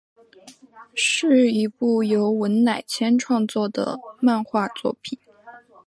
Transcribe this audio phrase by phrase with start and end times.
[0.95, 5.19] 是一部由文乃千创作的漫画作品。